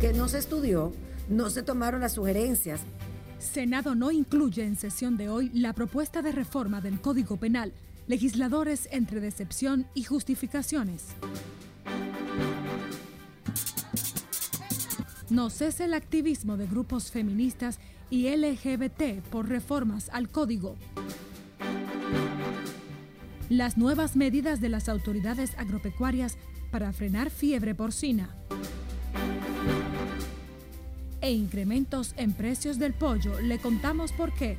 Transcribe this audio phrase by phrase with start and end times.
[0.00, 0.94] que no se estudió,
[1.28, 2.80] no se tomaron las sugerencias.
[3.38, 7.74] Senado no incluye en sesión de hoy la propuesta de reforma del Código Penal.
[8.06, 11.04] Legisladores entre decepción y justificaciones.
[15.28, 17.78] No cese el activismo de grupos feministas
[18.08, 20.76] y LGBT por reformas al código.
[23.50, 26.38] Las nuevas medidas de las autoridades agropecuarias
[26.70, 28.34] para frenar fiebre porcina.
[31.20, 33.40] E incrementos en precios del pollo.
[33.40, 34.56] Le contamos por qué.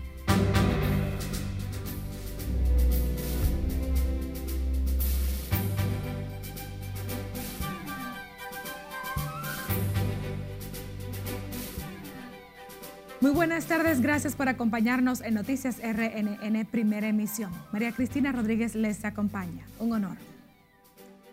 [13.22, 17.52] Muy buenas tardes, gracias por acompañarnos en Noticias RNN Primera Emisión.
[17.72, 19.64] María Cristina Rodríguez les acompaña.
[19.78, 20.18] Un honor.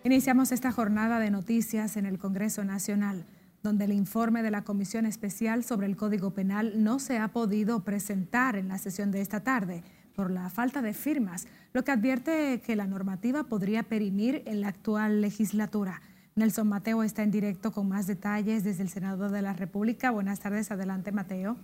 [0.05, 3.25] Iniciamos esta jornada de noticias en el Congreso Nacional,
[3.63, 7.85] donde el informe de la Comisión Especial sobre el Código Penal no se ha podido
[7.85, 9.83] presentar en la sesión de esta tarde
[10.15, 14.69] por la falta de firmas, lo que advierte que la normativa podría perimir en la
[14.69, 16.03] actual legislatura.
[16.35, 20.11] Nelson Mateo está en directo con más detalles desde el Senado de la República.
[20.11, 21.57] Buenas tardes, adelante Mateo.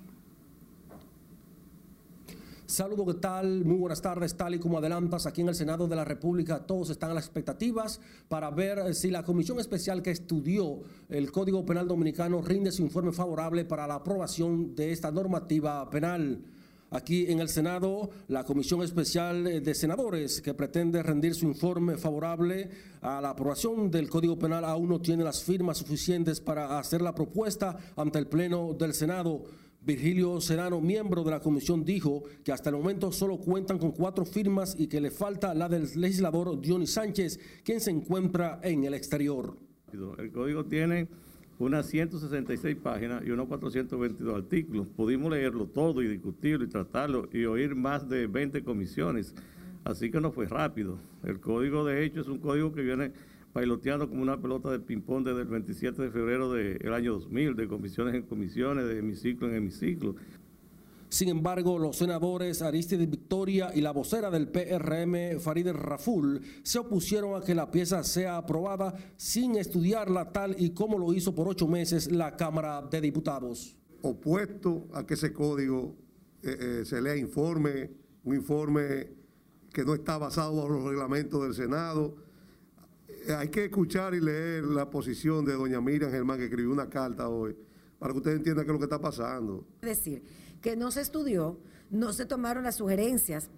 [2.75, 3.65] Saludos, ¿qué tal?
[3.65, 4.37] Muy buenas tardes.
[4.37, 7.27] Tal y como adelantas, aquí en el Senado de la República todos están a las
[7.27, 12.83] expectativas para ver si la comisión especial que estudió el Código Penal Dominicano rinde su
[12.83, 16.43] informe favorable para la aprobación de esta normativa penal.
[16.91, 22.71] Aquí en el Senado, la Comisión Especial de Senadores, que pretende rendir su informe favorable
[23.03, 27.15] a la aprobación del Código Penal, aún no tiene las firmas suficientes para hacer la
[27.15, 29.45] propuesta ante el Pleno del Senado.
[29.85, 34.25] Virgilio Serrano, miembro de la comisión, dijo que hasta el momento solo cuentan con cuatro
[34.25, 38.95] firmas y que le falta la del legislador Dionis Sánchez, quien se encuentra en el
[38.95, 39.57] exterior.
[40.19, 41.07] El código tiene
[41.59, 44.89] unas 166 páginas y unos 422 artículos.
[44.89, 49.35] Pudimos leerlo todo y discutirlo y tratarlo y oír más de 20 comisiones.
[49.85, 50.99] Así que no fue rápido.
[51.25, 53.13] El código, de hecho, es un código que viene
[53.55, 57.69] bailoteando como una pelota de ping-pong desde el 27 de febrero del año 2000, de
[57.69, 60.17] comisiones en comisiones, de hemiciclo en hemiciclo.
[61.09, 67.41] Sin embargo, los senadores Aristide Victoria y la vocera del PRM, Farideh Raful, se opusieron
[67.41, 71.69] a que la pieza sea aprobada sin estudiarla tal y como lo hizo por ocho
[71.69, 73.77] meses la Cámara de Diputados.
[74.03, 75.95] Opuesto a que ese código
[76.43, 77.93] eh, eh, se lea informe,
[78.25, 79.13] un informe
[79.73, 82.17] que no está basado en los reglamentos del Senado,
[83.33, 87.29] hay que escuchar y leer la posición de doña Miriam Germán, que escribió una carta
[87.29, 87.57] hoy,
[87.99, 89.67] para que ustedes entiendan qué es lo que está pasando.
[89.83, 90.23] Es decir,
[90.61, 91.59] que no se estudió,
[91.91, 93.51] no se tomaron las sugerencias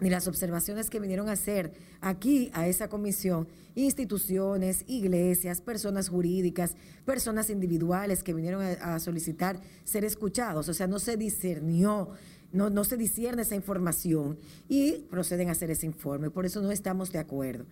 [0.00, 6.76] ni las observaciones que vinieron a hacer aquí a esa comisión, instituciones, iglesias, personas jurídicas,
[7.04, 10.68] personas individuales que vinieron a, a solicitar ser escuchados.
[10.68, 12.10] O sea, no se discernió
[12.54, 14.38] no, no se discierne esa información
[14.68, 16.30] y proceden a hacer ese informe.
[16.30, 17.66] Por eso no estamos de acuerdo.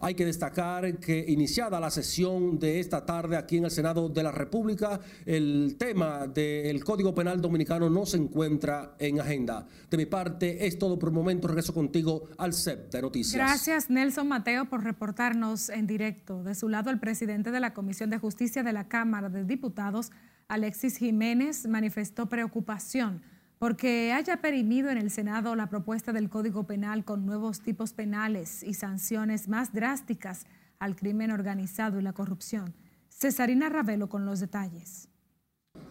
[0.00, 4.22] Hay que destacar que iniciada la sesión de esta tarde aquí en el Senado de
[4.22, 9.66] la República, el tema del Código Penal Dominicano no se encuentra en agenda.
[9.90, 11.48] De mi parte es todo por el momento.
[11.48, 13.34] Regreso contigo al CEP de Noticias.
[13.34, 16.44] Gracias Nelson Mateo por reportarnos en directo.
[16.44, 20.12] De su lado, el presidente de la Comisión de Justicia de la Cámara de Diputados,
[20.46, 23.22] Alexis Jiménez, manifestó preocupación
[23.58, 28.62] porque haya perimido en el Senado la propuesta del Código Penal con nuevos tipos penales
[28.62, 30.46] y sanciones más drásticas
[30.78, 32.74] al crimen organizado y la corrupción.
[33.08, 35.08] Cesarina Ravelo con los detalles.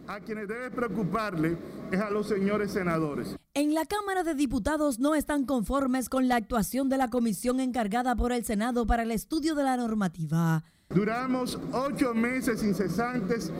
[0.08, 1.58] A quienes debe preocuparle
[1.92, 3.36] es a los señores senadores.
[3.54, 8.16] En la Cámara de Diputados no están conformes con la actuación de la comisión encargada
[8.16, 10.64] por el Senado para el estudio de la normativa.
[10.90, 13.52] Duramos ocho meses incesantes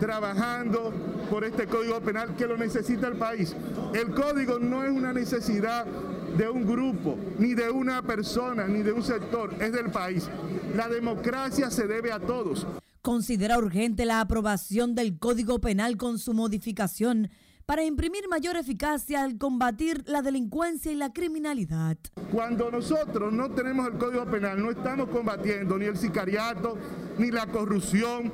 [0.00, 0.92] trabajando
[1.34, 3.56] por este Código Penal que lo necesita el país.
[3.92, 8.92] El código no es una necesidad de un grupo, ni de una persona, ni de
[8.92, 10.28] un sector, es del país.
[10.76, 12.68] La democracia se debe a todos.
[13.02, 17.30] Considera urgente la aprobación del Código Penal con su modificación
[17.66, 21.96] para imprimir mayor eficacia al combatir la delincuencia y la criminalidad.
[22.30, 26.78] Cuando nosotros no tenemos el Código Penal, no estamos combatiendo ni el sicariato,
[27.18, 28.30] ni la corrupción,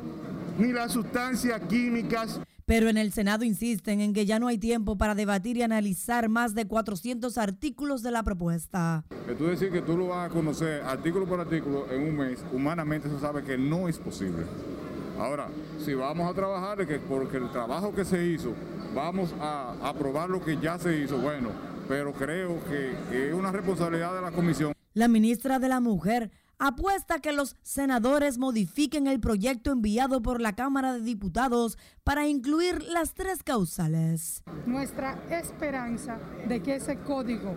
[0.58, 2.40] ni las sustancias químicas.
[2.70, 6.28] Pero en el Senado insisten en que ya no hay tiempo para debatir y analizar
[6.28, 9.02] más de 400 artículos de la propuesta.
[9.26, 12.38] Que tú decir que tú lo vas a conocer artículo por artículo en un mes,
[12.52, 14.44] humanamente se sabe que no es posible.
[15.18, 15.48] Ahora,
[15.84, 18.54] si vamos a trabajar, que porque el trabajo que se hizo
[18.94, 21.48] vamos a aprobar lo que ya se hizo, bueno,
[21.88, 22.92] pero creo que,
[23.28, 24.74] es una responsabilidad de la comisión.
[24.94, 30.40] La ministra de la Mujer apuesta a que los senadores modifiquen el proyecto enviado por
[30.40, 34.44] la Cámara de Diputados para incluir las tres causales.
[34.66, 37.56] Nuestra esperanza de que ese código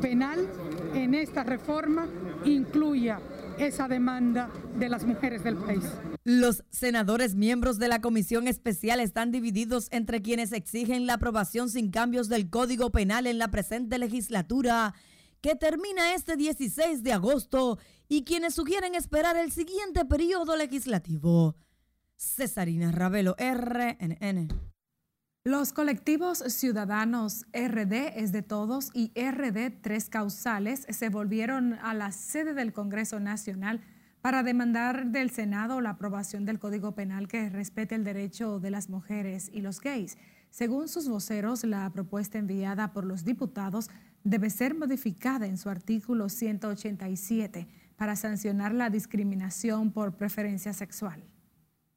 [0.00, 0.48] penal
[0.94, 2.06] en esta reforma
[2.44, 3.20] incluya
[3.58, 4.48] esa demanda
[4.78, 5.84] de las mujeres del país.
[6.22, 11.90] Los senadores miembros de la comisión especial están divididos entre quienes exigen la aprobación sin
[11.90, 14.94] cambios del Código Penal en la presente legislatura,
[15.40, 21.56] que termina este 16 de agosto, y quienes sugieren esperar el siguiente periodo legislativo.
[22.16, 24.48] Cesarina Ravelo, RNN.
[25.44, 32.12] Los colectivos ciudadanos RD es de todos y RD Tres Causales se volvieron a la
[32.12, 33.80] sede del Congreso Nacional
[34.20, 38.90] para demandar del Senado la aprobación del Código Penal que respete el derecho de las
[38.90, 40.18] mujeres y los gays.
[40.50, 43.90] Según sus voceros, la propuesta enviada por los diputados
[44.24, 51.22] debe ser modificada en su artículo 187 para sancionar la discriminación por preferencia sexual.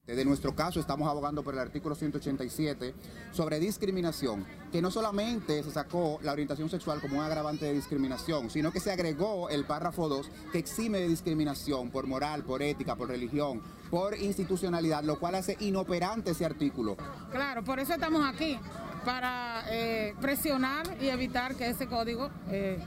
[0.07, 2.95] De nuestro caso estamos abogando por el artículo 187
[3.31, 8.49] sobre discriminación, que no solamente se sacó la orientación sexual como un agravante de discriminación,
[8.49, 12.95] sino que se agregó el párrafo 2 que exime de discriminación por moral, por ética,
[12.95, 13.61] por religión,
[13.91, 16.97] por institucionalidad, lo cual hace inoperante ese artículo.
[17.31, 18.59] Claro, por eso estamos aquí,
[19.05, 22.31] para eh, presionar y evitar que ese código...
[22.49, 22.79] Eh,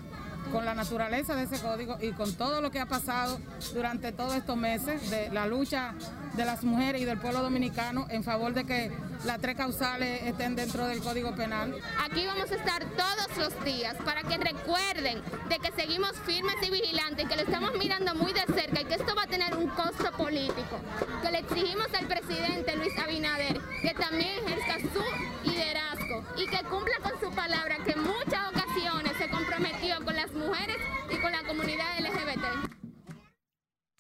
[0.53, 3.41] con la naturaleza de ese código y con todo lo que ha pasado
[3.73, 5.95] durante todos estos meses de la lucha
[6.37, 8.91] de las mujeres y del pueblo dominicano en favor de que
[9.25, 11.75] las tres causales estén dentro del Código Penal.
[12.05, 16.71] Aquí vamos a estar todos los días para que recuerden de que seguimos firmes y
[16.71, 19.69] vigilantes, que lo estamos mirando muy de cerca y que esto va a tener un
[19.69, 20.79] costo político,
[21.23, 26.95] que le exigimos al presidente Luis Abinader que también ejerza su liderazgo y que cumpla
[27.03, 30.77] con su palabra, que en muchas ocasiones se comprometió con las mujeres
[31.11, 32.64] y con la comunidad LGBT.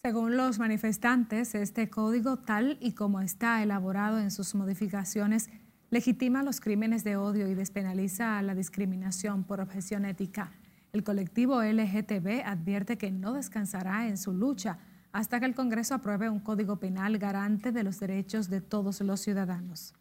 [0.05, 5.49] Según los manifestantes, este código, tal y como está elaborado en sus modificaciones,
[5.89, 10.53] legitima los crímenes de odio y despenaliza la discriminación por objeción ética.
[10.93, 14.77] El colectivo LGTB advierte que no descansará en su lucha
[15.11, 19.21] hasta que el Congreso apruebe un código penal garante de los derechos de todos los
[19.23, 19.95] ciudadanos.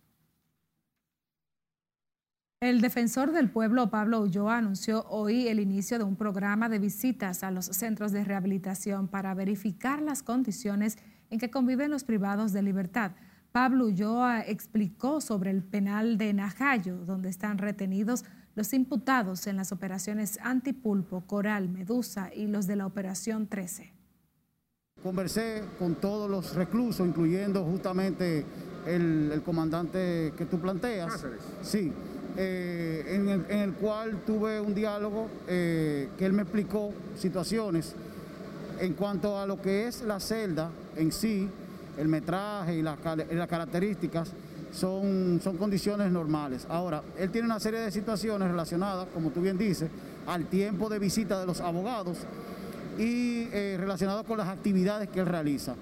[2.63, 7.44] El defensor del pueblo, Pablo Ulloa, anunció hoy el inicio de un programa de visitas
[7.44, 10.98] a los centros de rehabilitación para verificar las condiciones
[11.30, 13.12] en que conviven los privados de libertad.
[13.51, 18.24] Pablo Ulloa explicó sobre el penal de Najayo, donde están retenidos
[18.56, 23.92] los imputados en las operaciones Antipulpo, Coral, Medusa y los de la Operación 13.
[25.04, 28.45] Conversé con todos los reclusos, incluyendo justamente
[28.88, 31.25] el, comandante que tú planteas.
[31.62, 31.92] Sí
[32.38, 33.15] eh,
[33.50, 37.95] en, el, cual tuve un diálogo eh, que él me explicó situaciones
[38.80, 41.47] en cuanto a lo que es la celda en sí,
[41.97, 44.31] el metraje y las, características
[44.74, 46.65] son, son condiciones normales.
[46.69, 49.89] Ahora, él tiene una serie de situaciones relacionadas, como tú bien dices,
[50.25, 52.18] al tiempo de visita de los abogados
[52.97, 55.75] y eh, relacionadas con las actividades que él realiza.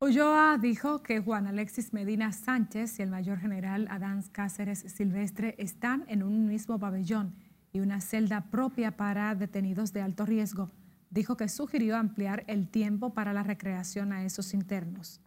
[0.00, 6.04] Ulloa dijo que Juan Alexis Medina Sánchez y el mayor general Adán Cáceres Silvestre están
[6.06, 7.34] en un mismo pabellón
[7.72, 10.70] y una celda propia para detenidos de alto riesgo.
[11.10, 15.20] Dijo que sugirió ampliar el tiempo para la recreación a esos internos.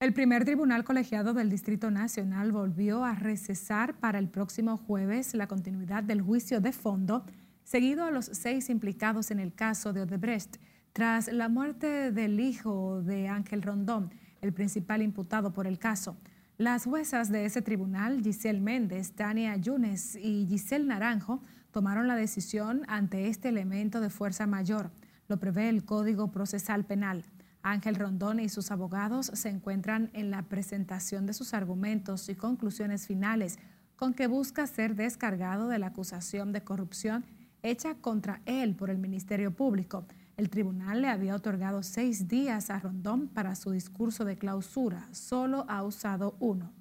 [0.00, 5.46] El primer tribunal colegiado del Distrito Nacional volvió a recesar para el próximo jueves la
[5.46, 7.24] continuidad del juicio de fondo,
[7.62, 10.56] seguido a los seis implicados en el caso de Odebrecht
[10.96, 16.16] tras la muerte del hijo de Ángel Rondón, el principal imputado por el caso.
[16.56, 22.84] Las juezas de ese tribunal, Giselle Méndez, Tania Yunes y Giselle Naranjo, tomaron la decisión
[22.88, 24.90] ante este elemento de fuerza mayor.
[25.28, 27.26] Lo prevé el Código Procesal Penal.
[27.60, 33.06] Ángel Rondón y sus abogados se encuentran en la presentación de sus argumentos y conclusiones
[33.06, 33.58] finales,
[33.96, 37.26] con que busca ser descargado de la acusación de corrupción
[37.62, 40.06] hecha contra él por el Ministerio Público.
[40.36, 45.08] El tribunal le había otorgado seis días a Rondón para su discurso de clausura.
[45.12, 46.72] Solo ha usado uno.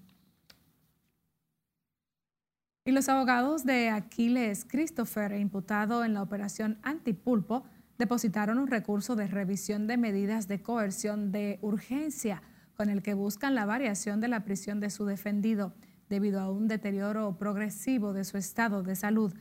[2.84, 7.64] Y los abogados de Aquiles Christopher, imputado en la operación Antipulpo,
[7.98, 12.44] depositaron un recurso de revisión de medidas de coerción de urgencia
[12.76, 15.74] con el que buscan la variación de la prisión de su defendido
[16.10, 19.34] debido a un deterioro progresivo de su estado de salud.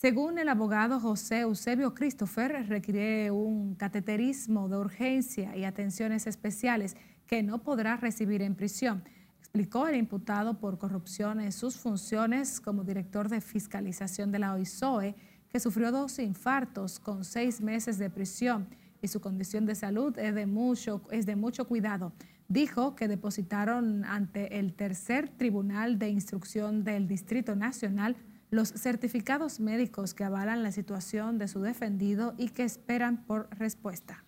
[0.00, 7.42] Según el abogado José Eusebio Christopher, requiere un cateterismo de urgencia y atenciones especiales que
[7.42, 9.04] no podrá recibir en prisión.
[9.40, 15.16] Explicó el imputado por corrupción en sus funciones como director de fiscalización de la OISOE
[15.50, 18.68] que sufrió dos infartos con seis meses de prisión
[19.02, 22.14] y su condición de salud es de mucho, es de mucho cuidado.
[22.48, 28.16] Dijo que depositaron ante el tercer Tribunal de Instrucción del Distrito Nacional
[28.50, 34.24] los certificados médicos que avalan la situación de su defendido y que esperan por respuesta.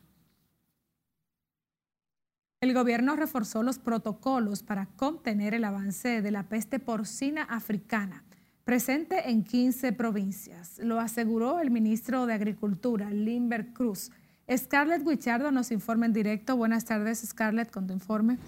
[2.60, 8.22] El gobierno reforzó los protocolos para contener el avance de la peste porcina africana,
[8.62, 10.78] presente en 15 provincias.
[10.78, 14.12] Lo aseguró el ministro de Agricultura, Limber Cruz.
[14.48, 16.56] Scarlett Guichardo nos informa en directo.
[16.56, 18.38] Buenas tardes, Scarlett, con tu informe.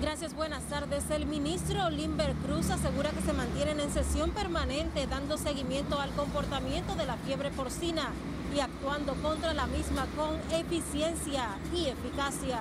[0.00, 1.10] Gracias, buenas tardes.
[1.10, 6.94] El ministro Limber Cruz asegura que se mantienen en sesión permanente dando seguimiento al comportamiento
[6.94, 8.12] de la fiebre porcina
[8.54, 12.60] y actuando contra la misma con eficiencia y eficacia.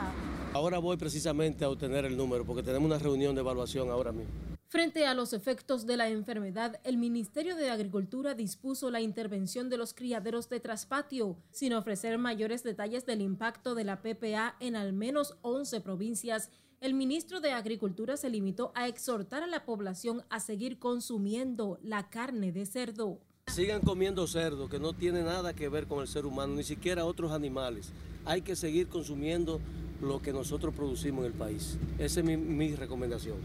[0.54, 4.34] Ahora voy precisamente a obtener el número porque tenemos una reunión de evaluación ahora mismo.
[4.70, 9.78] Frente a los efectos de la enfermedad, el Ministerio de Agricultura dispuso la intervención de
[9.78, 14.92] los criaderos de traspatio, sin ofrecer mayores detalles del impacto de la PPA en al
[14.92, 20.40] menos 11 provincias el ministro de Agricultura se limitó a exhortar a la población a
[20.40, 23.20] seguir consumiendo la carne de cerdo.
[23.48, 27.06] Sigan comiendo cerdo, que no tiene nada que ver con el ser humano, ni siquiera
[27.06, 27.92] otros animales.
[28.26, 29.60] Hay que seguir consumiendo
[30.02, 31.78] lo que nosotros producimos en el país.
[31.98, 33.38] Esa es mi, mi recomendación.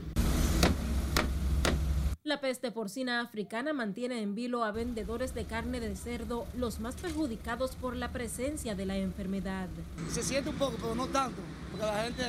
[2.25, 6.97] La peste porcina africana mantiene en vilo a vendedores de carne de cerdo, los más
[6.97, 9.69] perjudicados por la presencia de la enfermedad.
[10.11, 12.23] Se siente un poco, pero no tanto, porque la gente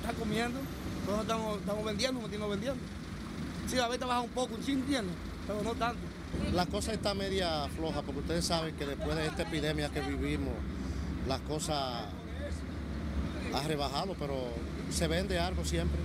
[0.00, 0.58] está comiendo,
[1.04, 2.80] pero no estamos, estamos vendiendo, no vendiendo.
[3.66, 5.12] Sí, a veces baja un poco, sí entiendo,
[5.46, 6.00] pero no tanto.
[6.52, 10.54] La cosa está media floja, porque ustedes saben que después de esta epidemia que vivimos,
[11.28, 12.08] la cosa
[13.52, 14.34] ha rebajado, pero
[14.90, 15.98] se vende algo siempre.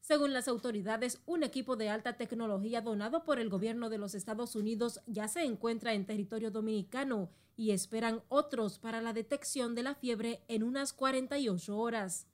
[0.00, 4.56] Según las autoridades, un equipo de alta tecnología donado por el gobierno de los Estados
[4.56, 9.94] Unidos ya se encuentra en territorio dominicano y esperan otros para la detección de la
[9.94, 12.26] fiebre en unas 48 horas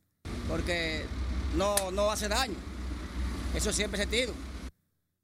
[0.48, 1.04] porque
[1.56, 2.56] no, no hace daño.
[3.54, 4.32] Eso siempre se tiro.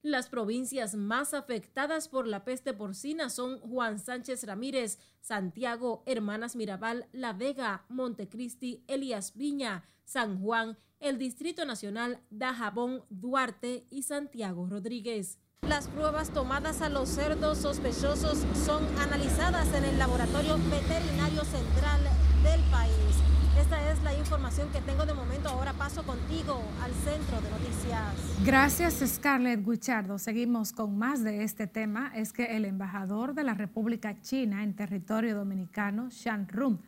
[0.02, 7.06] Las provincias más afectadas por la peste porcina son Juan Sánchez Ramírez, Santiago, Hermanas Mirabal,
[7.12, 15.38] La Vega, Montecristi, Elías Viña, San Juan, el Distrito Nacional, Dajabón, Duarte y Santiago Rodríguez.
[15.60, 22.00] Las pruebas tomadas a los cerdos sospechosos son analizadas en el Laboratorio Veterinario Central
[22.42, 23.22] del país.
[23.58, 25.48] Esta es la información que tengo de momento.
[25.48, 28.44] Ahora paso contigo al centro de noticias.
[28.44, 30.18] Gracias, Scarlett Guichardo.
[30.18, 32.10] Seguimos con más de este tema.
[32.14, 36.78] Es que el embajador de la República China en territorio dominicano, Shan Rum,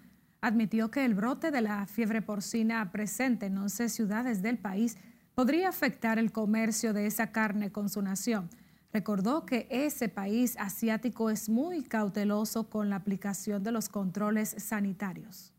[0.41, 4.97] admitió que el brote de la fiebre porcina presente en 11 ciudades del país
[5.35, 8.49] podría afectar el comercio de esa carne con su nación.
[8.95, 15.53] Recordó que ese país asiático es muy cauteloso con la aplicación de los controles sanitarios.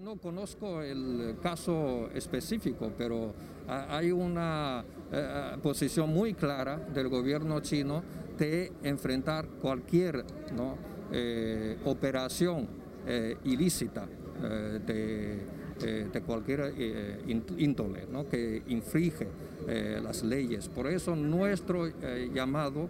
[0.00, 3.34] No conozco el caso específico, pero
[3.68, 4.82] hay una
[5.12, 8.02] eh, posición muy clara del gobierno chino
[8.38, 10.24] de enfrentar cualquier
[11.12, 12.66] eh, operación
[13.06, 14.08] eh, ilícita
[14.86, 15.59] de,
[16.26, 16.72] cualquier
[17.58, 19.26] índole que infringe
[20.02, 20.68] las leyes.
[20.68, 21.88] Por eso nuestro
[22.32, 22.88] llamado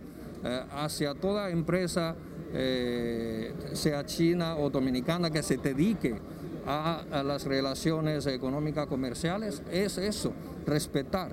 [0.73, 2.17] hacia toda empresa,
[3.73, 6.17] sea china o dominicana, que se dedique
[6.67, 10.33] a, las relaciones económicas comerciales es eso,
[10.67, 11.33] respetar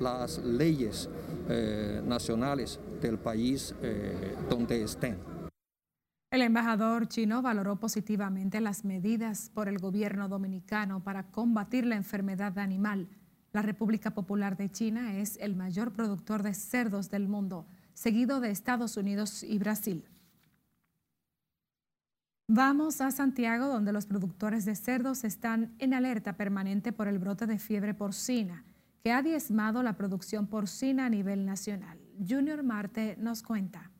[0.00, 1.08] las leyes
[1.48, 5.33] eh, nacionales del país eh, donde estén.
[6.34, 12.58] El embajador chino valoró positivamente las medidas por el gobierno dominicano para combatir la enfermedad
[12.58, 13.08] animal.
[13.52, 18.50] La República Popular de China es el mayor productor de cerdos del mundo, seguido de
[18.50, 20.08] Estados Unidos y Brasil.
[22.48, 27.46] Vamos a Santiago, donde los productores de cerdos están en alerta permanente por el brote
[27.46, 28.64] de fiebre porcina,
[29.04, 32.00] que ha diezmado la producción porcina a nivel nacional.
[32.18, 33.92] Junior Marte nos cuenta.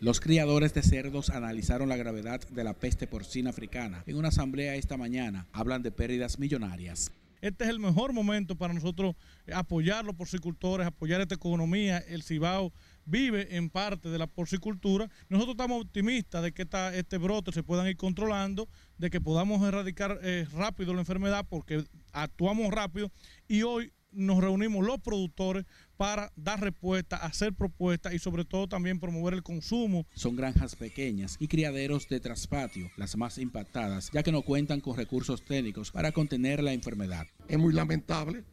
[0.00, 4.04] Los criadores de cerdos analizaron la gravedad de la peste porcina africana.
[4.06, 7.10] En una asamblea esta mañana hablan de pérdidas millonarias.
[7.40, 9.16] Este es el mejor momento para nosotros
[9.52, 11.98] apoyar los porcicultores, apoyar esta economía.
[11.98, 12.72] El Cibao
[13.06, 15.08] vive en parte de la porcicultura.
[15.28, 16.64] Nosotros estamos optimistas de que
[16.94, 21.84] este brote se puedan ir controlando, de que podamos erradicar eh, rápido la enfermedad porque
[22.12, 23.10] actuamos rápido
[23.48, 25.64] y hoy nos reunimos los productores
[25.98, 30.06] para dar respuesta, hacer propuestas y sobre todo también promover el consumo.
[30.14, 34.96] Son granjas pequeñas y criaderos de traspatio, las más impactadas, ya que no cuentan con
[34.96, 37.26] recursos técnicos para contener la enfermedad.
[37.48, 38.44] Es muy lamentable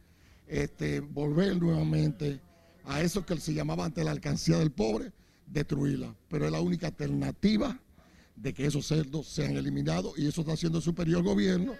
[0.48, 2.40] este, volver nuevamente
[2.84, 5.12] a eso que se llamaba ante la alcancía del pobre,
[5.46, 6.14] destruirla.
[6.28, 7.80] Pero es la única alternativa
[8.34, 11.74] de que esos cerdos sean eliminados y eso está haciendo el superior gobierno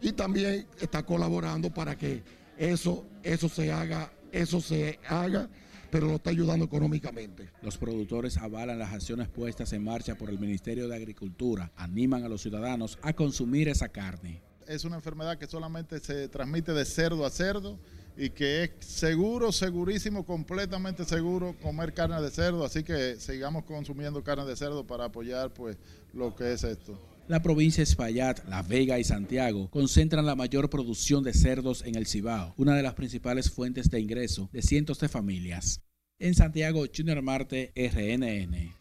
[0.00, 2.22] y también está colaborando para que
[2.56, 5.48] eso, eso se haga, eso se haga,
[5.90, 7.50] pero lo está ayudando económicamente.
[7.62, 12.28] Los productores avalan las acciones puestas en marcha por el Ministerio de Agricultura, animan a
[12.28, 14.42] los ciudadanos a consumir esa carne.
[14.66, 17.78] Es una enfermedad que solamente se transmite de cerdo a cerdo
[18.16, 24.24] y que es seguro, segurísimo, completamente seguro comer carne de cerdo, así que sigamos consumiendo
[24.24, 25.76] carne de cerdo para apoyar pues
[26.12, 26.98] lo que es esto.
[27.26, 31.94] La provincia de Espaillat, La Vega y Santiago concentran la mayor producción de cerdos en
[31.94, 35.80] el Cibao, una de las principales fuentes de ingreso de cientos de familias.
[36.18, 38.74] En Santiago, Junior Marte, RNN.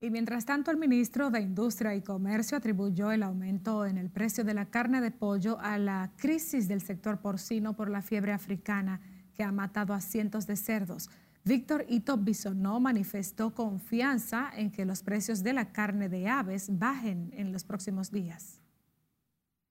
[0.00, 4.44] Y mientras tanto, el ministro de Industria y Comercio atribuyó el aumento en el precio
[4.44, 9.02] de la carne de pollo a la crisis del sector porcino por la fiebre africana
[9.34, 11.10] que ha matado a cientos de cerdos.
[11.44, 17.30] Víctor Ito Bisonó manifestó confianza en que los precios de la carne de aves bajen
[17.34, 18.60] en los próximos días.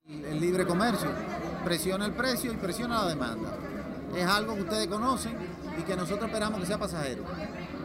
[0.06, 1.10] El libre comercio
[1.66, 3.58] presiona el precio y presiona la demanda.
[4.16, 5.36] Es algo que ustedes conocen
[5.78, 7.24] y que nosotros esperamos que sea pasajero.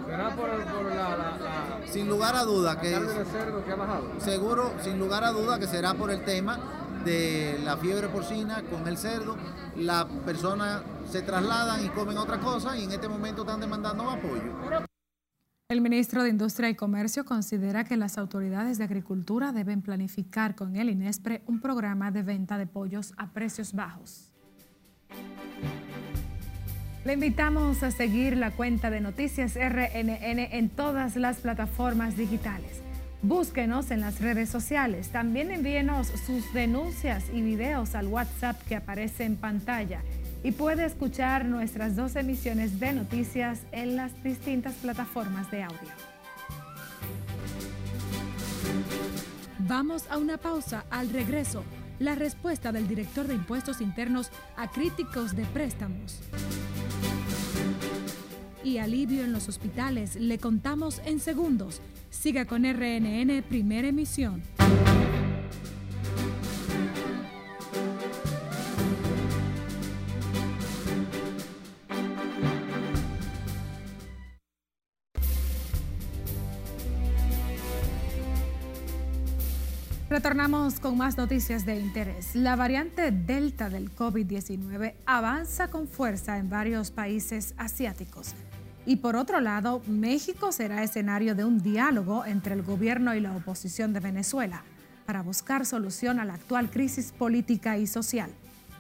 [0.07, 2.93] ¿Será por, la, Sin lugar a duda que...
[2.93, 4.21] carne de cerdo que ha bajado?
[4.21, 6.61] Seguro, sin lugar a duda que será por el tema
[7.05, 9.37] de la fiebre porcina con el cerdo.
[9.77, 10.83] Las personas
[11.13, 14.87] se trasladan y comen otra cosa y en este momento están demandando pollo.
[15.69, 20.75] El ministro de Industria y Comercio considera que las autoridades de agricultura deben planificar con
[20.75, 24.33] el INESPRE un programa de venta de pollos a precios bajos.
[27.05, 32.81] Le invitamos a seguir la cuenta de Noticias RNN en todas las plataformas digitales.
[33.21, 35.11] Búsquenos en las redes sociales.
[35.11, 40.01] También envíenos sus denuncias y videos al WhatsApp que aparece en pantalla.
[40.45, 45.89] Y puede escuchar nuestras dos emisiones de noticias en las distintas plataformas de audio.
[49.61, 50.85] Vamos a una pausa.
[50.91, 51.63] Al regreso,
[52.01, 56.21] la respuesta del director de impuestos internos a críticos de préstamos.
[58.65, 61.81] Y alivio en los hospitales le contamos en segundos.
[62.11, 64.43] Siga con RNN Primera Emisión.
[80.13, 82.37] Retornamos con más noticias de interés.
[82.37, 88.35] La variante Delta del COVID-19 avanza con fuerza en varios países asiáticos.
[88.85, 93.35] Y por otro lado, México será escenario de un diálogo entre el gobierno y la
[93.35, 94.65] oposición de Venezuela
[95.07, 98.31] para buscar solución a la actual crisis política y social.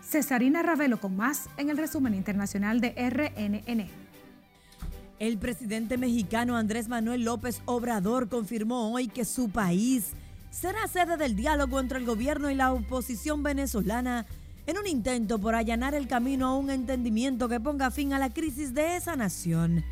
[0.07, 3.87] Cesarina Ravelo con más en el resumen internacional de RNN.
[5.19, 10.13] El presidente mexicano Andrés Manuel López Obrador confirmó hoy que su país
[10.53, 14.27] será sede del diálogo entre el gobierno y la oposición venezolana
[14.67, 18.31] en un intento por allanar el camino a un entendimiento que ponga fin a la
[18.31, 19.83] crisis de esa nación.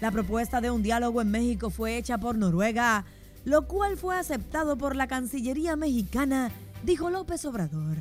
[0.00, 3.04] La propuesta de un diálogo en México fue hecha por Noruega,
[3.44, 6.50] lo cual fue aceptado por la Cancillería mexicana,
[6.82, 7.96] dijo López Obrador.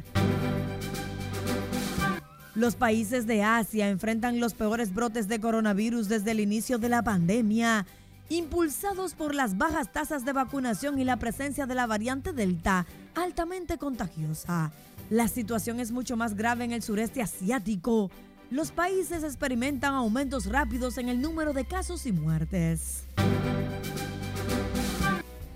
[2.55, 7.03] Los países de Asia enfrentan los peores brotes de coronavirus desde el inicio de la
[7.03, 7.85] pandemia,
[8.29, 12.85] impulsados por las bajas tasas de vacunación y la presencia de la variante Delta,
[13.15, 14.71] altamente contagiosa.
[15.09, 18.11] La situación es mucho más grave en el sureste asiático.
[18.49, 23.05] Los países experimentan aumentos rápidos en el número de casos y muertes.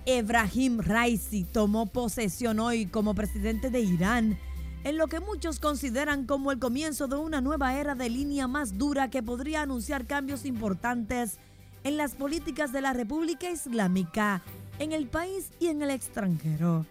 [0.04, 4.38] Ebrahim Raisi tomó posesión hoy como presidente de Irán,
[4.84, 8.78] en lo que muchos consideran como el comienzo de una nueva era de línea más
[8.78, 11.38] dura que podría anunciar cambios importantes
[11.84, 14.42] en las políticas de la República Islámica,
[14.78, 16.86] en el país y en el extranjero.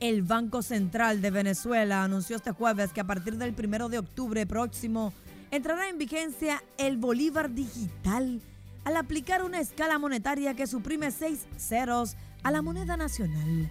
[0.00, 4.46] El Banco Central de Venezuela anunció este jueves que a partir del primero de octubre
[4.46, 5.12] próximo
[5.50, 8.40] entrará en vigencia el Bolívar Digital
[8.84, 13.70] al aplicar una escala monetaria que suprime seis ceros a la moneda nacional.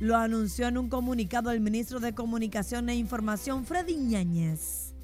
[0.00, 4.94] Lo anunció en un comunicado el ministro de Comunicación e Información, Freddy Ñáñez.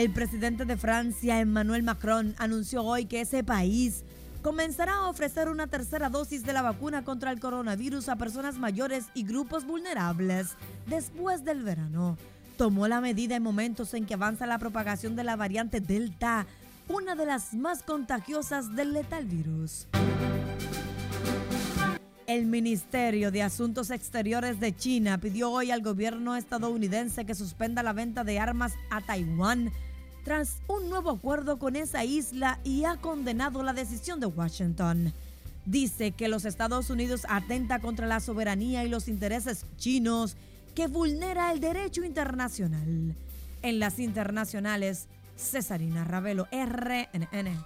[0.00, 4.02] El presidente de Francia, Emmanuel Macron, anunció hoy que ese país
[4.40, 9.04] comenzará a ofrecer una tercera dosis de la vacuna contra el coronavirus a personas mayores
[9.12, 12.16] y grupos vulnerables después del verano.
[12.56, 16.46] Tomó la medida en momentos en que avanza la propagación de la variante Delta,
[16.88, 19.86] una de las más contagiosas del letal virus.
[22.26, 27.92] El Ministerio de Asuntos Exteriores de China pidió hoy al gobierno estadounidense que suspenda la
[27.92, 29.70] venta de armas a Taiwán
[30.24, 35.12] tras un nuevo acuerdo con esa isla y ha condenado la decisión de Washington.
[35.66, 40.36] Dice que los Estados Unidos atenta contra la soberanía y los intereses chinos
[40.74, 43.14] que vulnera el derecho internacional.
[43.62, 45.06] En las internacionales,
[45.36, 47.64] Cesarina Ravelo, RNN.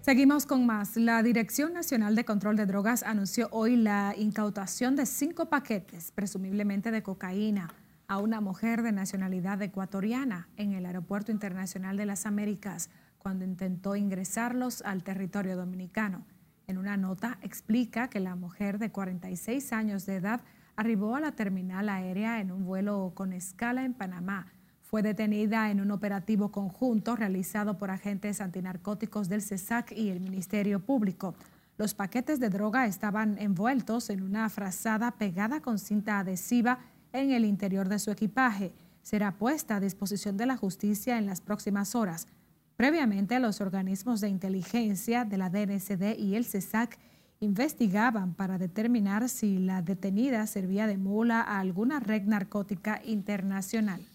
[0.00, 0.96] Seguimos con más.
[0.96, 6.90] La Dirección Nacional de Control de Drogas anunció hoy la incautación de cinco paquetes, presumiblemente
[6.90, 7.68] de cocaína,
[8.10, 13.94] a una mujer de nacionalidad ecuatoriana en el Aeropuerto Internacional de las Américas cuando intentó
[13.94, 16.26] ingresarlos al territorio dominicano.
[16.66, 20.40] En una nota explica que la mujer de 46 años de edad
[20.74, 24.48] arribó a la terminal aérea en un vuelo con escala en Panamá
[24.82, 30.80] fue detenida en un operativo conjunto realizado por agentes antinarcóticos del CESAC y el Ministerio
[30.80, 31.36] Público.
[31.78, 36.80] Los paquetes de droga estaban envueltos en una frazada pegada con cinta adhesiva
[37.12, 38.72] en el interior de su equipaje.
[39.02, 42.26] Será puesta a disposición de la justicia en las próximas horas.
[42.76, 46.98] Previamente, los organismos de inteligencia de la DNCD y el CESAC
[47.40, 54.06] investigaban para determinar si la detenida servía de mula a alguna red narcótica internacional.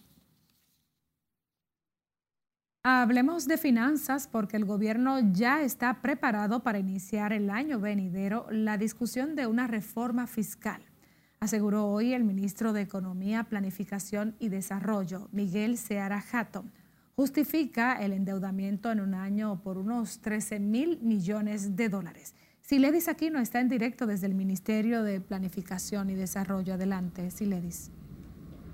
[2.87, 8.77] Hablemos de finanzas porque el gobierno ya está preparado para iniciar el año venidero la
[8.77, 10.83] discusión de una reforma fiscal,
[11.45, 16.71] aseguró hoy el ministro de Economía, Planificación y Desarrollo, Miguel Seara Hatton.
[17.15, 22.33] Justifica el endeudamiento en un año por unos 13 mil millones de dólares.
[22.61, 26.73] Siledis Aquino está en directo desde el Ministerio de Planificación y Desarrollo.
[26.73, 27.91] Adelante, Siledis.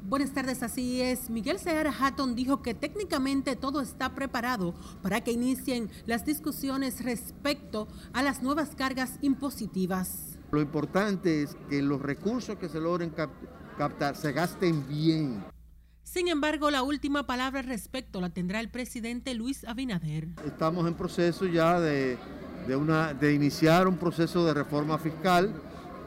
[0.03, 1.29] Buenas tardes, así es.
[1.29, 7.89] Miguel Seara Hatton dijo que técnicamente todo está preparado para que inicien las discusiones respecto
[8.13, 10.30] a las nuevas cargas impositivas.
[10.51, 13.13] Lo importante es que los recursos que se logren
[13.77, 15.43] captar se gasten bien.
[16.03, 20.27] Sin embargo, la última palabra respecto la tendrá el presidente Luis Abinader.
[20.45, 22.17] Estamos en proceso ya de,
[22.75, 25.53] una, de iniciar un proceso de reforma fiscal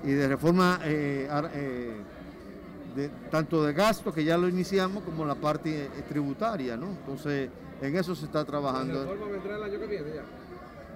[0.04, 5.87] y de reforma eh, eh, tanto de gasto, que ya lo iniciamos, como la parte
[5.87, 6.88] eh, tributaria, ¿no?
[6.88, 7.48] Entonces,
[7.80, 9.04] en eso se está trabajando.
[9.04, 10.24] ¿La reforma vendrá el año que viene ya?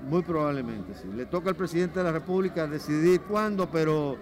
[0.02, 1.08] Muy probablemente, sí.
[1.14, 4.16] Le toca al presidente de la República decidir cuándo, pero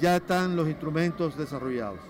[0.00, 2.00] ya están los instrumentos desarrollados.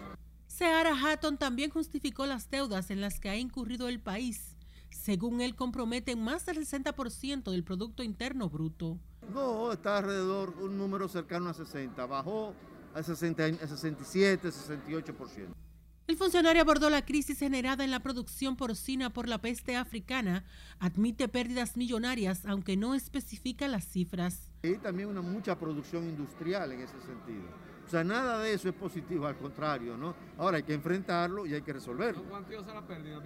[0.47, 4.57] Seara Hatton también justificó las deudas en las que ha incurrido el país.
[4.91, 8.99] Según él, comprometen más del 60% del Producto Interno Bruto.
[9.33, 12.07] No, está alrededor un número cercano a 60.
[12.07, 12.55] Bajó
[12.95, 15.66] al 67, 68%.
[16.07, 20.45] El funcionario abordó la crisis generada en la producción porcina por la peste africana,
[20.79, 24.53] admite pérdidas millonarias, aunque no especifica las cifras.
[24.63, 27.49] Hay también una mucha producción industrial en ese sentido.
[27.85, 30.15] O sea, nada de eso es positivo, al contrario, ¿no?
[30.39, 32.23] Ahora hay que enfrentarlo y hay que resolverlo.
[32.23, 33.21] ¿Cuánto la pérdida,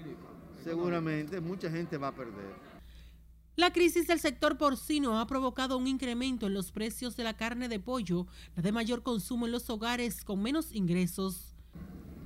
[0.65, 2.55] Seguramente mucha gente va a perder.
[3.57, 7.69] La crisis del sector porcino ha provocado un incremento en los precios de la carne
[7.69, 11.50] de pollo, la de mayor consumo en los hogares con menos ingresos.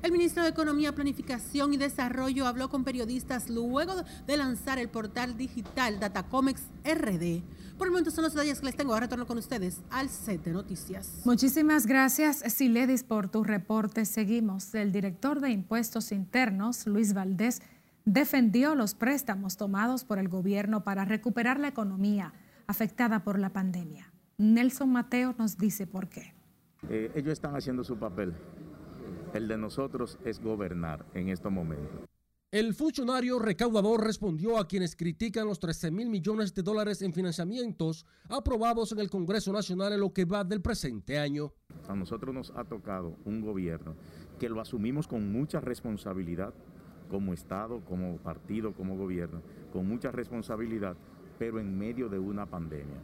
[0.04, 3.94] El ministro de Economía, Planificación y Desarrollo habló con periodistas luego
[4.26, 7.42] de lanzar el portal digital Datacomex RD.
[7.78, 8.92] Por el momento son los detalles que les tengo.
[8.92, 11.22] Ahora retorno con ustedes al set de noticias.
[11.24, 14.04] Muchísimas gracias, Siledis, por tu reporte.
[14.04, 14.74] Seguimos.
[14.74, 17.62] El director de Impuestos Internos, Luis Valdés,
[18.04, 22.34] defendió los préstamos tomados por el gobierno para recuperar la economía
[22.66, 24.12] afectada por la pandemia.
[24.36, 26.34] Nelson Mateo nos dice por qué.
[26.90, 28.34] Eh, ellos están haciendo su papel.
[29.34, 32.08] El de nosotros es gobernar en estos momentos.
[32.52, 38.06] El funcionario recaudador respondió a quienes critican los 13 mil millones de dólares en financiamientos
[38.28, 41.52] aprobados en el Congreso Nacional en lo que va del presente año.
[41.88, 43.96] A nosotros nos ha tocado un gobierno
[44.38, 46.54] que lo asumimos con mucha responsabilidad,
[47.10, 49.42] como Estado, como partido, como gobierno,
[49.72, 50.96] con mucha responsabilidad,
[51.40, 53.00] pero en medio de una pandemia.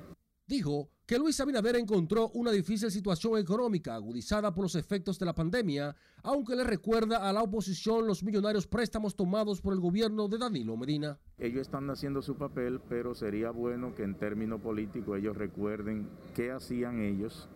[0.50, 5.32] Dijo que Luis Abinader encontró una difícil situación económica agudizada por los efectos de la
[5.32, 10.38] pandemia, aunque le recuerda a la oposición los millonarios préstamos tomados por el gobierno de
[10.38, 11.20] Danilo Medina.
[11.38, 16.50] Ellos están haciendo su papel, pero sería bueno que en términos políticos ellos recuerden qué
[16.50, 17.48] hacían ellos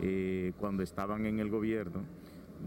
[0.00, 2.02] eh, cuando estaban en el gobierno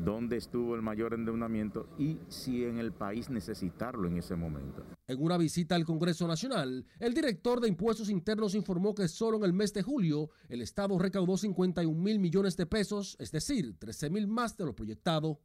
[0.04, 4.84] dónde estuvo el mayor endeudamiento y si en el país necesitarlo en ese momento.
[5.08, 9.44] En una visita al Congreso Nacional, el director de Impuestos Internos informó que solo en
[9.44, 14.10] el mes de julio el Estado recaudó 51 mil millones de pesos, es decir, 13
[14.10, 15.40] mil más de lo proyectado.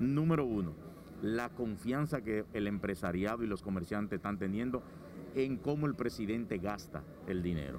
[0.00, 0.74] Número uno,
[1.22, 4.82] la confianza que el empresariado y los comerciantes están teniendo
[5.34, 7.78] en cómo el presidente gasta el dinero.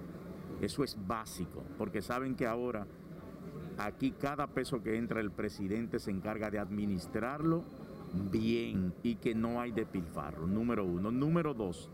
[0.61, 2.87] Eso es básico, porque saben que ahora
[3.77, 7.63] Aquí cada peso que entra el presidente se encarga de administrarlo
[8.31, 11.11] bien y que no hay despilfarro, número uno.
[11.11, 11.89] Número dos,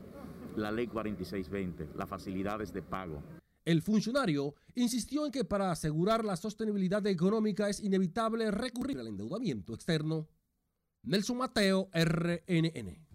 [0.56, 3.22] la ley 4620, las facilidades de pago.
[3.66, 9.74] El funcionario insistió en que para asegurar la sostenibilidad económica es inevitable recurrir al endeudamiento
[9.74, 10.28] externo.
[11.04, 13.14] Nelson Mateo, RNN.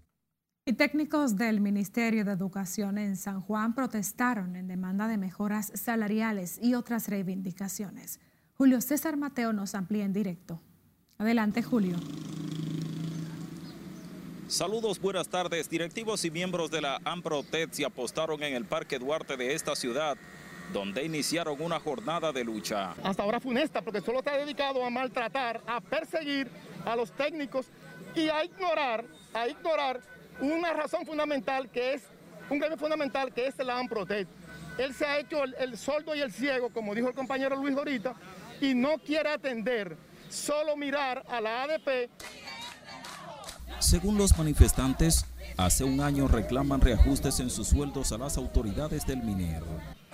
[0.66, 6.58] Y técnicos del Ministerio de Educación en San Juan protestaron en demanda de mejoras salariales
[6.62, 8.20] y otras reivindicaciones.
[8.60, 10.60] Julio César Mateo nos amplía en directo.
[11.16, 11.94] Adelante, Julio.
[14.48, 15.70] Saludos, buenas tardes.
[15.70, 20.16] Directivos y miembros de la AMPROTED se apostaron en el Parque Duarte de esta ciudad,
[20.72, 22.96] donde iniciaron una jornada de lucha.
[23.04, 26.50] Hasta ahora funesta, porque solo está dedicado a maltratar, a perseguir
[26.84, 27.66] a los técnicos
[28.16, 30.00] y a ignorar, a ignorar
[30.40, 32.02] una razón fundamental que es,
[32.50, 34.26] un gremio fundamental que es la AMPROTED.
[34.78, 37.76] Él se ha hecho el, el sordo y el ciego, como dijo el compañero Luis
[37.76, 38.14] ahorita,
[38.60, 39.96] y no quiere atender,
[40.28, 42.10] solo mirar a la ADP
[43.80, 45.24] según los manifestantes,
[45.56, 49.66] hace un año reclaman reajustes en sus sueldos a las autoridades del minero.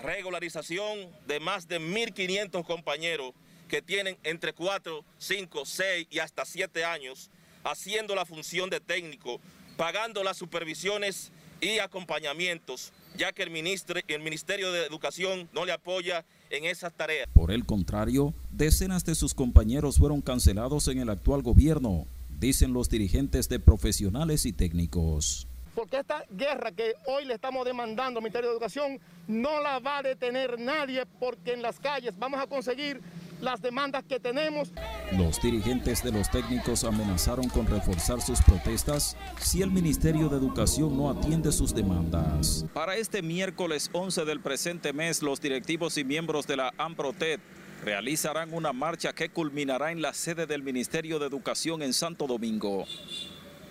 [0.02, 3.33] Regularización de más de 1.500 compañeros
[3.66, 7.30] que tienen entre 4, 5, 6 y hasta 7 años
[7.64, 9.40] haciendo la función de técnico,
[9.78, 16.64] pagando las supervisiones y acompañamientos, ya que el, Ministerio de Educación no le apoya en
[16.64, 17.29] esas tareas.
[17.33, 22.07] Por el contrario, decenas de sus compañeros fueron cancelados en el actual gobierno
[22.38, 25.47] dicen los dirigentes de profesionales y técnicos.
[25.75, 29.99] Porque esta guerra que hoy le estamos demandando al Ministerio de Educación no la va
[29.99, 33.01] a detener nadie porque en las calles vamos a conseguir
[33.40, 34.73] las demandas que tenemos.
[35.12, 40.97] Los dirigentes de los técnicos amenazaron con reforzar sus protestas si el Ministerio de Educación
[40.97, 42.66] no atiende sus demandas.
[42.73, 47.40] Para este miércoles 11 del presente mes, los directivos y miembros de la AMPROTED
[47.85, 52.87] realizarán una marcha que culminará en la sede del Ministerio de Educación en Santo Domingo.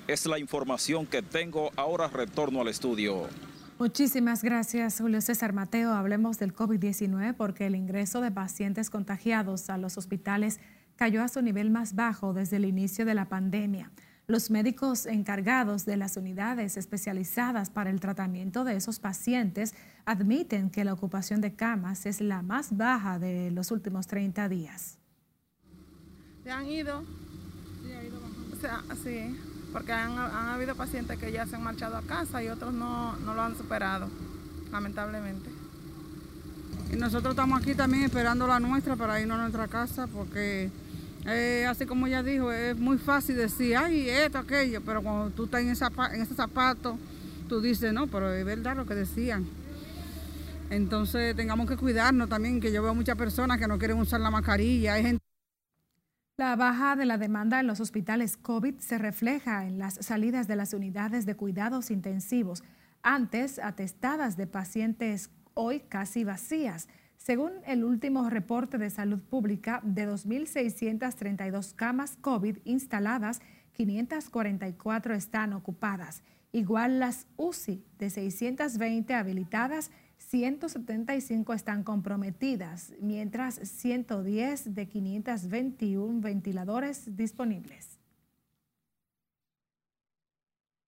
[0.07, 3.27] Es la información que tengo, ahora retorno al estudio.
[3.83, 5.91] Muchísimas gracias, Julio César Mateo.
[5.91, 10.61] Hablemos del COVID-19 porque el ingreso de pacientes contagiados a los hospitales
[10.95, 13.91] cayó a su nivel más bajo desde el inicio de la pandemia.
[14.25, 20.85] Los médicos encargados de las unidades especializadas para el tratamiento de esos pacientes admiten que
[20.85, 24.97] la ocupación de camas es la más baja de los últimos 30 días.
[26.45, 27.03] Se han ido.
[29.03, 29.37] Sí,
[29.73, 33.33] porque han, habido pacientes que ya se han marchado a casa y otros no, no
[33.33, 34.07] lo han superado,
[34.71, 35.49] lamentablemente.
[36.91, 40.69] Y nosotros estamos aquí también esperando la nuestra para irnos a nuestra casa porque
[41.25, 45.45] eh, así como ella dijo, es muy fácil decir, ay, esto, aquello, pero cuando tú
[45.45, 46.99] estás en, en ese zapato,
[47.49, 49.47] tú dices, no, pero es verdad lo que decían.
[50.69, 54.31] Entonces tengamos que cuidarnos también, que yo veo muchas personas que no quieren usar la
[54.31, 54.93] mascarilla.
[54.93, 55.22] Hay gente
[56.35, 60.55] la baja de la demanda en los hospitales COVID se refleja en las salidas de
[60.55, 62.63] las unidades de cuidados intensivos,
[63.03, 66.87] antes atestadas de pacientes hoy casi vacías.
[67.17, 73.39] Según el último reporte de salud pública, de 2.632 camas COVID instaladas,
[73.73, 76.23] 544 están ocupadas.
[76.51, 87.99] Igual las UCI de 620 habilitadas, 175 están comprometidas, mientras 110 de 521 ventiladores disponibles.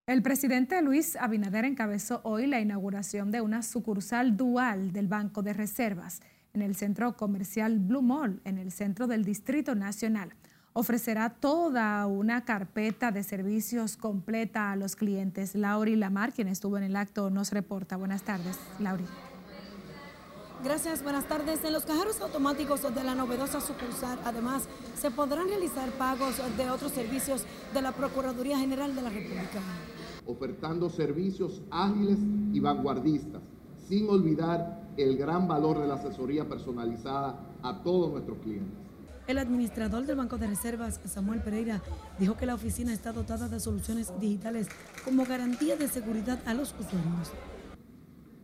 [0.08, 5.54] El presidente Luis Abinader encabezó hoy la inauguración de una sucursal dual del Banco de
[5.54, 6.22] Reservas
[6.54, 10.34] en el centro comercial Blue Mall, en el centro del Distrito Nacional.
[10.78, 15.56] Ofrecerá toda una carpeta de servicios completa a los clientes.
[15.56, 17.96] Lauri Lamar, quien estuvo en el acto, nos reporta.
[17.96, 19.06] Buenas tardes, Lauri.
[20.66, 21.64] Gracias, buenas tardes.
[21.64, 24.68] En los cajeros automáticos de la novedosa sucursal, además,
[25.00, 29.62] se podrán realizar pagos de otros servicios de la Procuraduría General de la República.
[30.26, 32.20] Ofertando servicios ágiles
[32.52, 33.44] y vanguardistas,
[33.88, 38.85] sin olvidar el gran valor de la asesoría personalizada a todos nuestros clientes.
[39.28, 41.82] El administrador del Banco de Reservas, Samuel Pereira,
[42.20, 44.68] dijo que la oficina está dotada de soluciones digitales
[45.04, 47.32] como garantía de seguridad a los usuarios.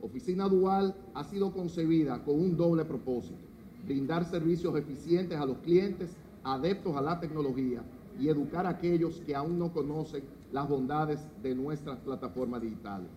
[0.02, 3.38] Oficina Dual ha sido concebida con un doble propósito,
[3.86, 7.84] brindar servicios eficientes a los clientes adeptos a la tecnología
[8.20, 13.08] y educar a aquellos que aún no conocen las bondades de nuestras plataformas digitales.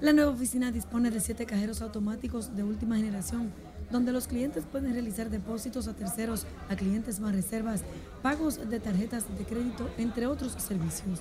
[0.00, 3.52] La nueva oficina dispone de siete cajeros automáticos de última generación,
[3.90, 7.82] donde los clientes pueden realizar depósitos a terceros, a clientes más reservas,
[8.22, 11.20] pagos de tarjetas de crédito, entre otros servicios.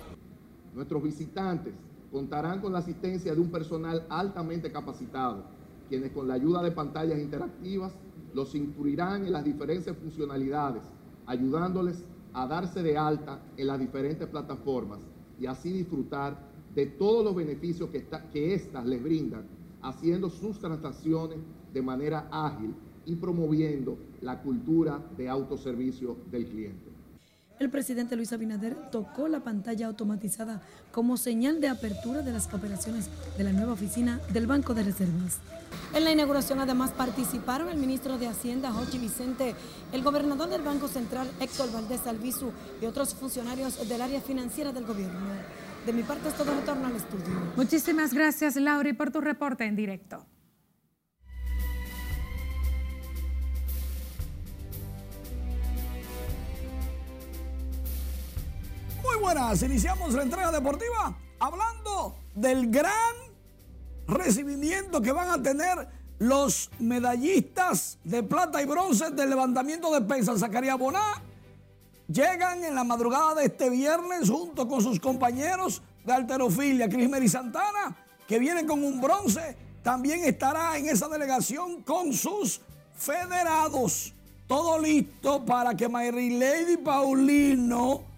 [0.74, 1.74] Nuestros visitantes
[2.12, 5.44] contarán con la asistencia de un personal altamente capacitado,
[5.90, 7.94] quienes con la ayuda de pantallas interactivas
[8.34, 10.84] los incluirán en las diferentes funcionalidades,
[11.26, 12.04] ayudándoles
[12.34, 15.00] a darse de alta en las diferentes plataformas
[15.40, 16.38] y así disfrutar
[16.76, 19.44] de todos los beneficios que, esta- que les brindan,
[19.82, 21.40] haciendo sus transacciones
[21.74, 22.74] de manera ágil
[23.06, 26.90] y promoviendo la cultura de autoservicio del cliente.
[27.60, 30.62] El presidente Luis Abinader tocó la pantalla automatizada
[30.94, 35.40] como señal de apertura de las operaciones de la nueva oficina del Banco de Reservas.
[35.94, 39.56] En la inauguración además participaron el ministro de Hacienda, Jochi Vicente,
[39.92, 42.52] el gobernador del Banco Central, Héctor Valdés Albizu,
[42.82, 45.20] y otros funcionarios del área financiera del gobierno.
[45.86, 47.26] De mi parte es todo retorno al estudio.
[47.58, 50.26] Muchísimas gracias, Lauri, por tu reporte en directo.
[59.20, 63.16] Buenas, iniciamos la entrega deportiva hablando del gran
[64.08, 65.88] recibimiento que van a tener
[66.20, 70.40] los medallistas de plata y bronce del levantamiento de pesas.
[70.40, 71.22] Zacarías Boná
[72.08, 77.96] llegan en la madrugada de este viernes junto con sus compañeros de alterofilia, Crismeri Santana,
[78.28, 79.58] que vienen con un bronce.
[79.84, 82.62] También estará en esa delegación con sus
[82.96, 84.14] federados.
[84.48, 88.09] Todo listo para que Mary Lady Paulino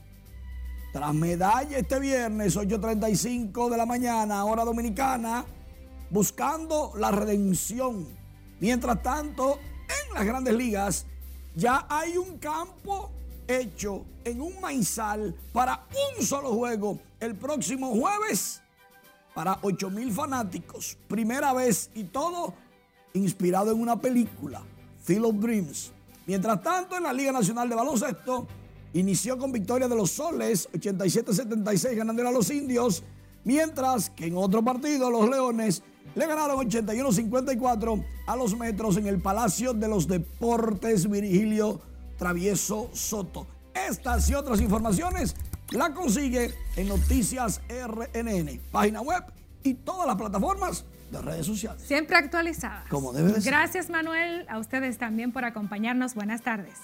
[0.91, 5.45] tras medalla este viernes, 8.35 de la mañana, hora dominicana,
[6.09, 8.05] buscando la redención.
[8.59, 11.05] Mientras tanto, en las grandes ligas
[11.55, 13.11] ya hay un campo
[13.47, 15.85] hecho en un maizal para
[16.17, 18.61] un solo juego el próximo jueves
[19.33, 20.97] para 8 mil fanáticos.
[21.07, 22.53] Primera vez y todo
[23.13, 24.61] inspirado en una película,
[25.03, 25.91] Field of Dreams.
[26.25, 28.47] Mientras tanto, en la Liga Nacional de Baloncesto,
[28.93, 33.03] inició con victoria de los Soles, 87-76 ganando a los Indios,
[33.43, 35.83] mientras que en otro partido los Leones
[36.15, 41.81] le ganaron 81-54 a los Metros en el Palacio de los Deportes Virgilio
[42.17, 43.47] Travieso Soto.
[43.73, 45.35] Estas y otras informaciones
[45.71, 49.23] la consigue en Noticias RNN, página web
[49.63, 51.81] y todas las plataformas de redes sociales.
[51.81, 52.87] Siempre actualizadas.
[52.89, 53.51] Como debe de ser.
[53.51, 54.45] Gracias, Manuel.
[54.49, 56.15] A ustedes también por acompañarnos.
[56.15, 56.75] Buenas tardes.